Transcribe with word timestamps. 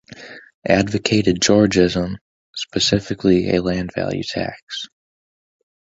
Advocated 0.67 1.39
Georgism, 1.39 2.17
specifically 2.55 3.51
a 3.55 3.61
land 3.61 3.91
value 3.93 4.23
tax. 4.23 4.87